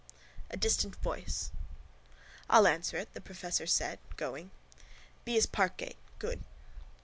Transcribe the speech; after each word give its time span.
A 0.49 0.57
DISTANT 0.57 0.95
VOICE 0.95 1.51
—I'll 2.49 2.65
answer 2.65 2.97
it, 2.97 3.13
the 3.13 3.21
professor 3.21 3.67
said, 3.67 3.99
going. 4.17 4.49
—B 5.25 5.37
is 5.37 5.45
parkgate. 5.45 5.97
Good. 6.17 6.43